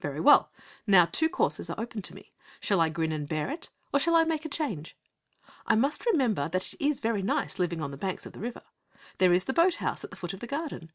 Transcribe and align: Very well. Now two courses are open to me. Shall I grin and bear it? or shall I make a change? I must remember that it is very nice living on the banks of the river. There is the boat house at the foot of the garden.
Very 0.00 0.18
well. 0.18 0.50
Now 0.86 1.04
two 1.04 1.28
courses 1.28 1.68
are 1.68 1.78
open 1.78 2.00
to 2.00 2.14
me. 2.14 2.32
Shall 2.58 2.80
I 2.80 2.88
grin 2.88 3.12
and 3.12 3.28
bear 3.28 3.50
it? 3.50 3.68
or 3.92 4.00
shall 4.00 4.16
I 4.16 4.24
make 4.24 4.46
a 4.46 4.48
change? 4.48 4.96
I 5.66 5.74
must 5.74 6.06
remember 6.06 6.48
that 6.48 6.72
it 6.72 6.82
is 6.82 7.00
very 7.00 7.20
nice 7.20 7.58
living 7.58 7.82
on 7.82 7.90
the 7.90 7.98
banks 7.98 8.24
of 8.24 8.32
the 8.32 8.38
river. 8.40 8.62
There 9.18 9.34
is 9.34 9.44
the 9.44 9.52
boat 9.52 9.74
house 9.74 10.02
at 10.02 10.08
the 10.08 10.16
foot 10.16 10.32
of 10.32 10.40
the 10.40 10.46
garden. 10.46 10.90